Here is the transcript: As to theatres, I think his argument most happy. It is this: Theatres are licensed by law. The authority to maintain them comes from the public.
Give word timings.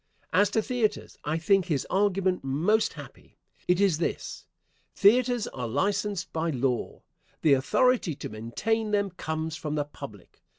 As 0.33 0.49
to 0.49 0.63
theatres, 0.63 1.19
I 1.23 1.37
think 1.37 1.65
his 1.65 1.85
argument 1.91 2.43
most 2.43 2.93
happy. 2.93 3.37
It 3.67 3.79
is 3.79 3.99
this: 3.99 4.47
Theatres 4.95 5.45
are 5.49 5.67
licensed 5.67 6.33
by 6.33 6.49
law. 6.49 7.03
The 7.43 7.53
authority 7.53 8.15
to 8.15 8.29
maintain 8.29 8.89
them 8.89 9.11
comes 9.11 9.55
from 9.57 9.75
the 9.75 9.85
public. 9.85 10.41